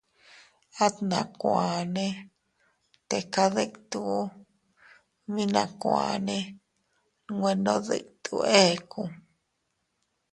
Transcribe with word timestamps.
At 0.85 0.95
nakuanne 1.09 2.05
teka 3.09 3.43
dittu, 3.55 4.01
mi 5.33 5.43
nakuane 5.53 6.37
nwe 7.35 7.51
ndo 7.59 7.75
dittu 7.87 8.35
eku. 8.65 9.03